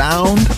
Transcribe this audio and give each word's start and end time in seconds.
Sound 0.00 0.49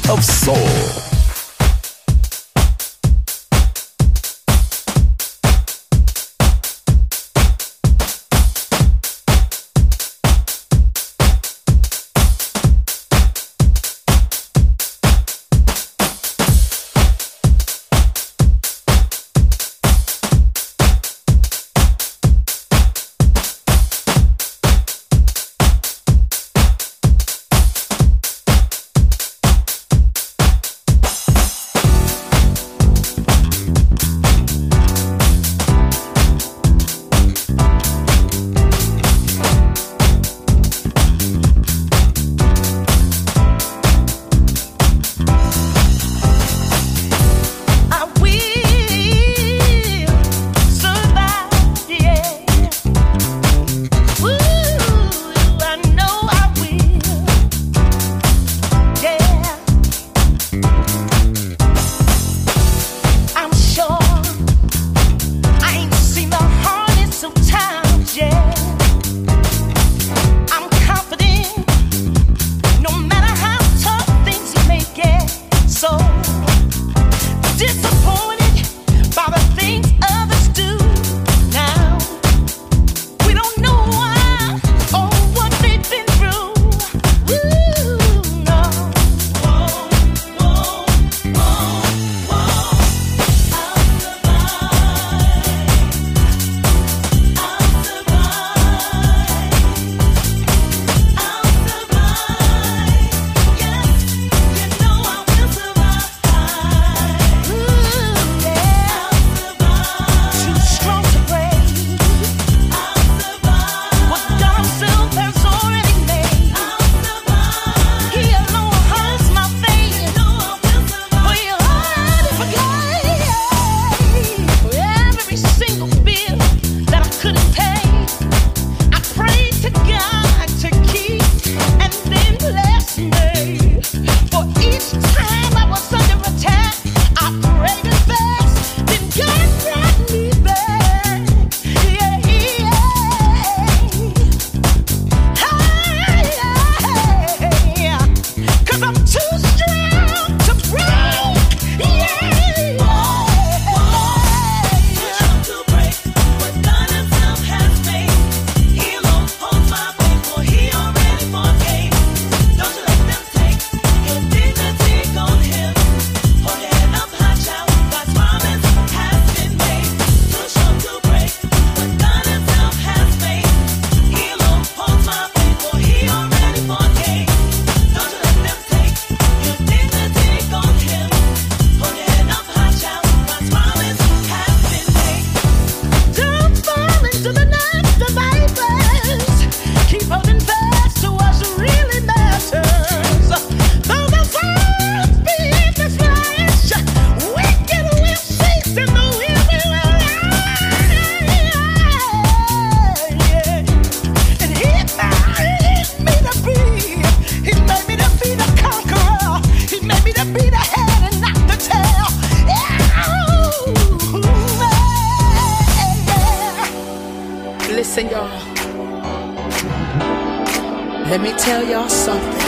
tell 221.53 221.69
y'all 221.69 221.85
something. 221.87 222.41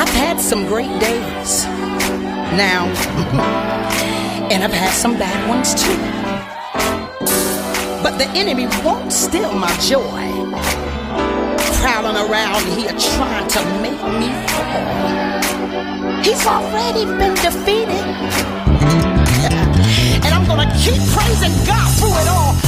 I've 0.00 0.14
had 0.24 0.40
some 0.40 0.64
great 0.64 0.98
days 0.98 1.66
now, 2.56 2.86
and 4.50 4.64
I've 4.64 4.72
had 4.72 4.94
some 4.94 5.18
bad 5.18 5.46
ones 5.46 5.74
too. 5.74 5.98
But 8.02 8.16
the 8.16 8.26
enemy 8.34 8.66
won't 8.82 9.12
steal 9.12 9.52
my 9.52 9.70
joy, 9.92 10.24
prowling 11.82 12.16
around 12.16 12.64
here 12.78 12.94
trying 12.96 13.46
to 13.56 13.60
make 13.84 14.02
me 14.20 14.30
fall. 14.48 14.84
He's 16.24 16.46
already 16.46 17.04
been 17.20 17.34
defeated, 17.46 18.06
and 20.24 20.30
I'm 20.36 20.46
gonna 20.46 20.72
keep 20.80 21.02
praising 21.12 21.52
God 21.66 21.88
through 21.98 22.16
it 22.22 22.28
all. 22.28 22.67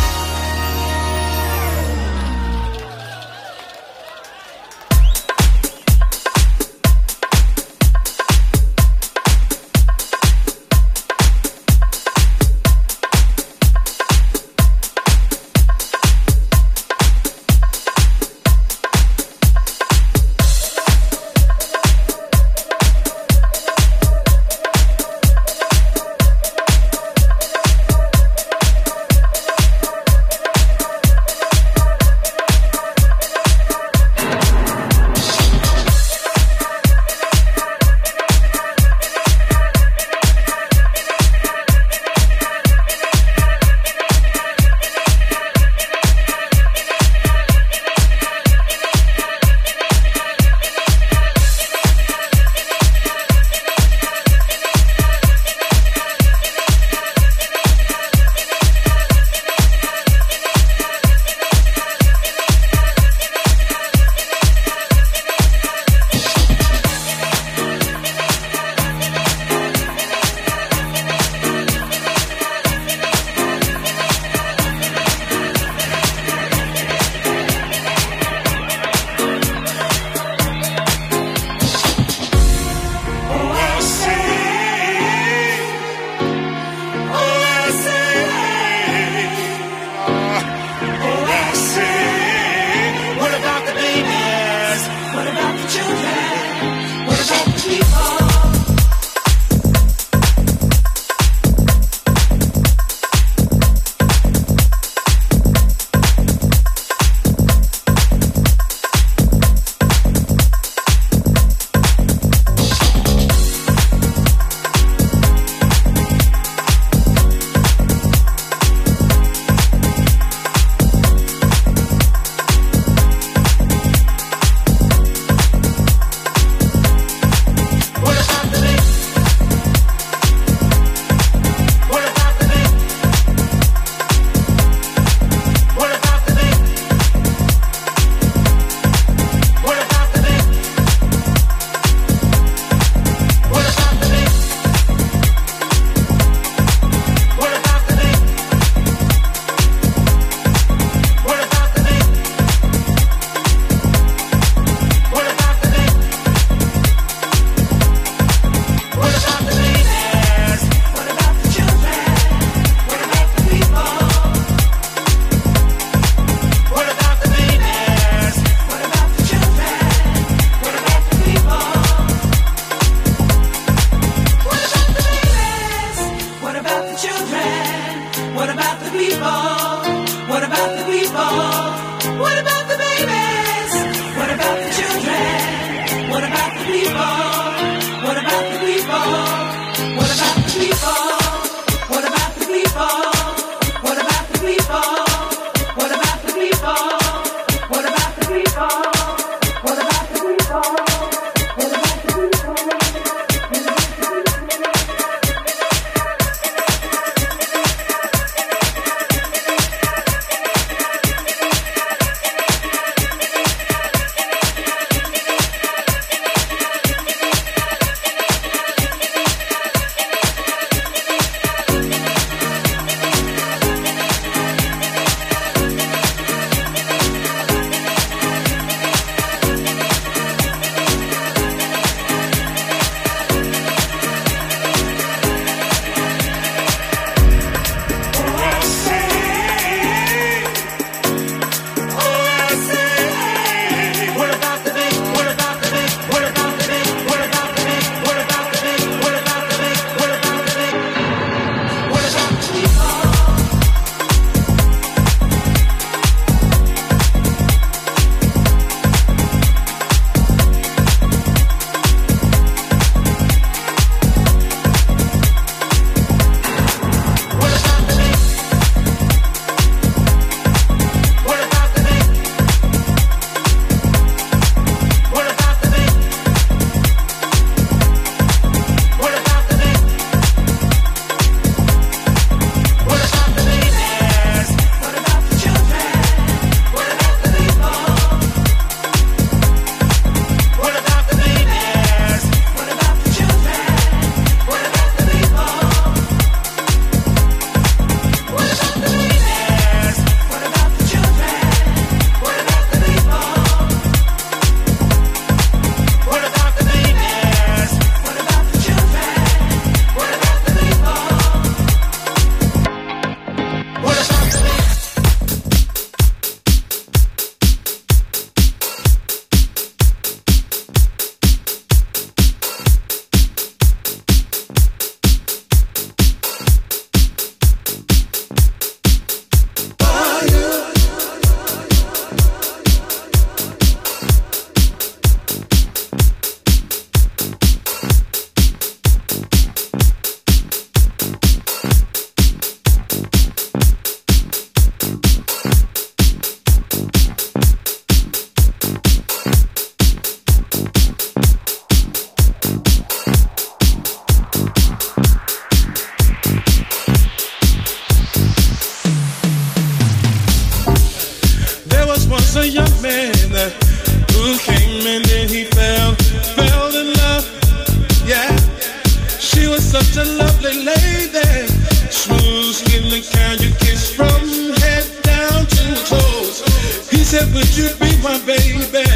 said, 377.11 377.33
Would 377.33 377.57
you 377.57 377.67
be 377.75 377.91
my 378.01 378.17
baby? 378.25 378.90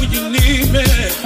when 0.00 0.10
you 0.10 0.30
need 0.30 0.72
me. 0.72 1.25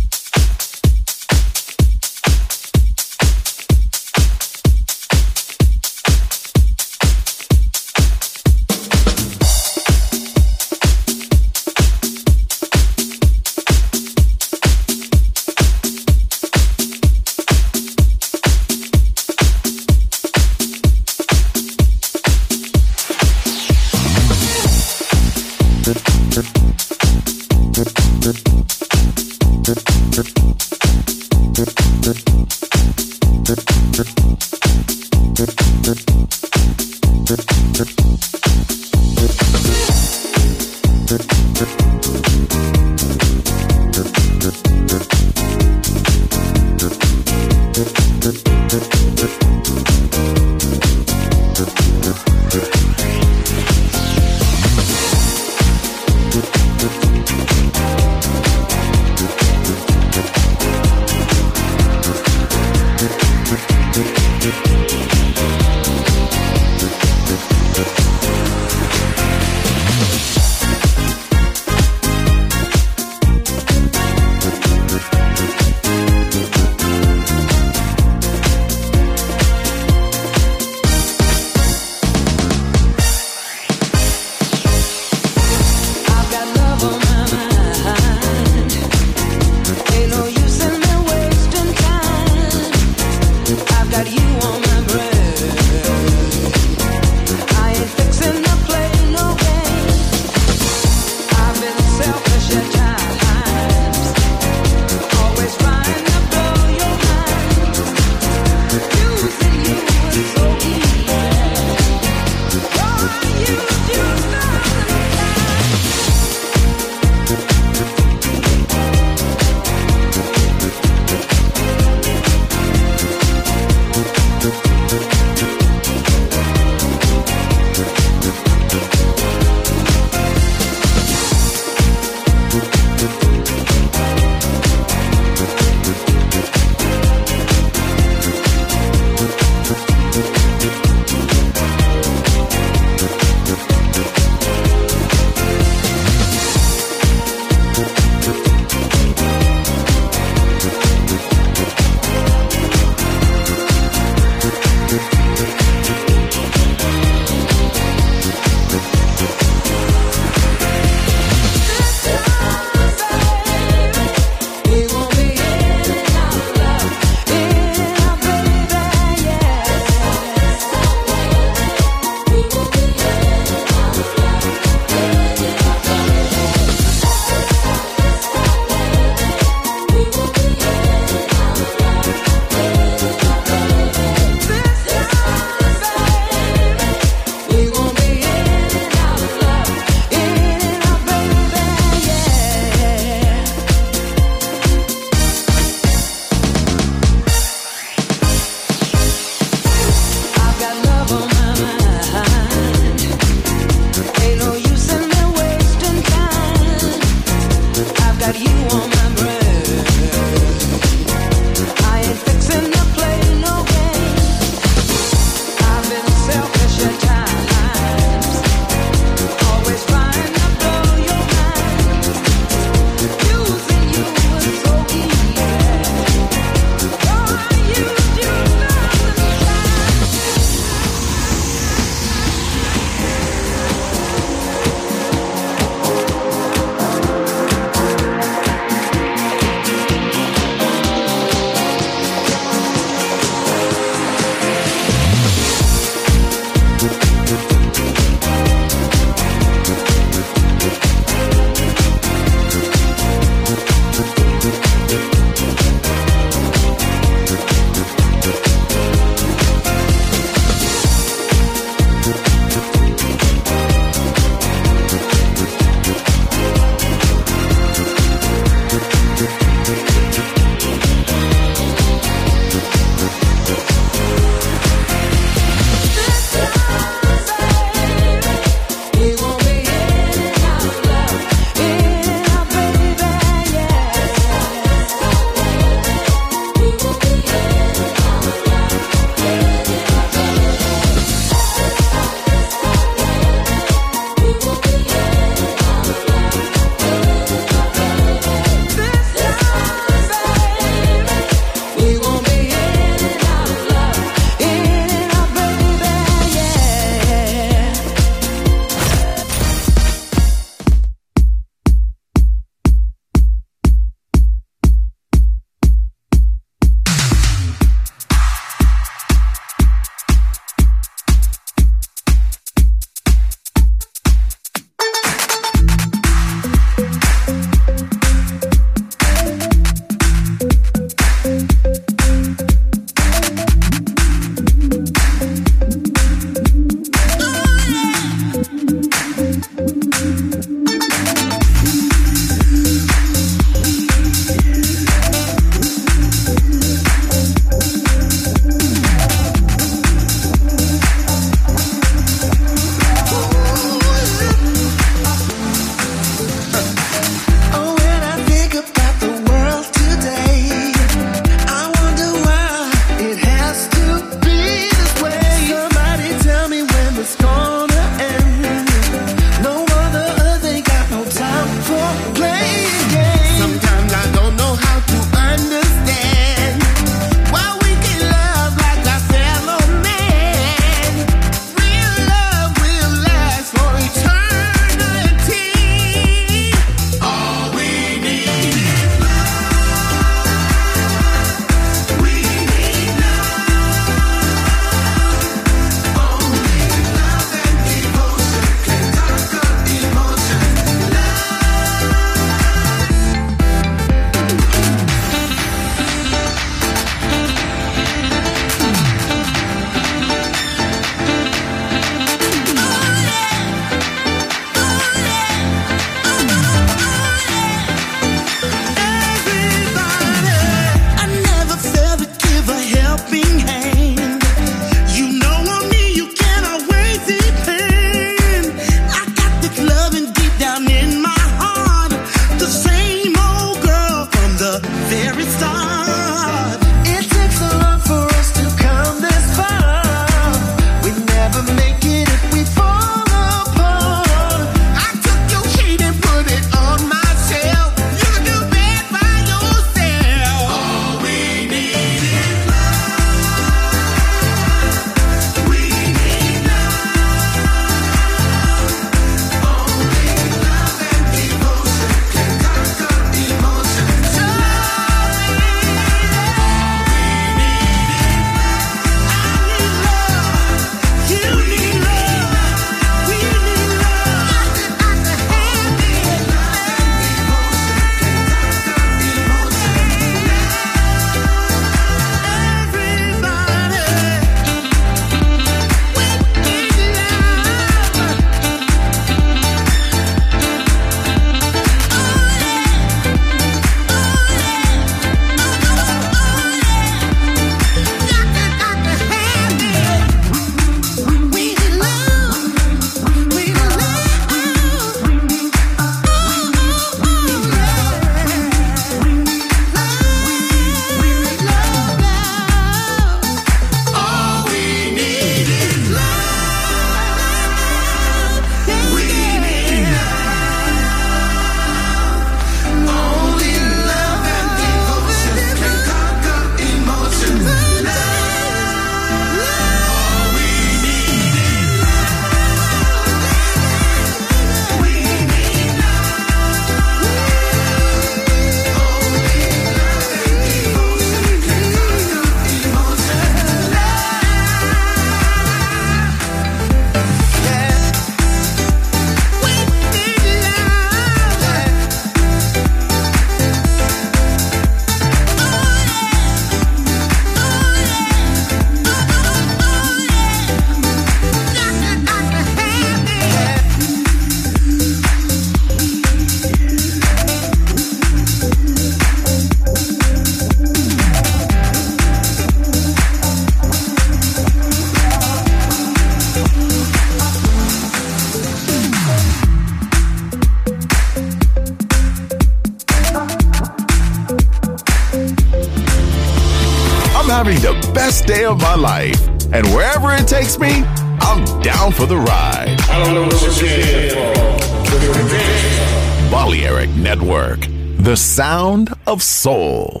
Of 599.18 599.22
soul. 599.24 600.00